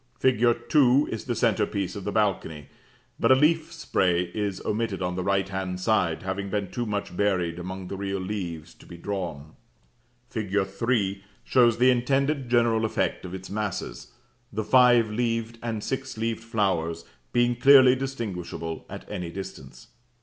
Fig. 0.19 0.41
2 0.67 1.09
is 1.11 1.25
the 1.25 1.35
centre 1.35 1.67
piece 1.67 1.95
of 1.95 2.05
the 2.05 2.11
balcony, 2.11 2.69
but 3.19 3.31
a 3.31 3.35
leaf 3.35 3.71
spray 3.71 4.31
is 4.33 4.59
omitted 4.65 4.99
on 4.99 5.15
the 5.15 5.23
right 5.23 5.47
hand 5.47 5.79
side, 5.79 6.23
having 6.23 6.49
been 6.49 6.71
too 6.71 6.87
much 6.87 7.15
buried 7.15 7.59
among 7.59 7.87
the 7.87 7.95
real 7.95 8.19
leaves 8.19 8.73
to 8.73 8.87
be 8.87 8.97
drawn. 8.97 9.55
Fig. 10.27 10.57
3 10.65 11.23
shows 11.43 11.77
the 11.77 11.91
intended 11.91 12.49
general 12.49 12.83
effect 12.83 13.25
of 13.25 13.35
its 13.35 13.51
masses, 13.51 14.11
the 14.51 14.63
five 14.63 15.11
leaved 15.11 15.59
and 15.61 15.83
six 15.83 16.17
leaved 16.17 16.43
flowers 16.43 17.05
being 17.31 17.55
clearly 17.55 17.95
distinguishable 17.95 18.87
at 18.89 19.05
any 19.07 19.29
distance. 19.29 19.89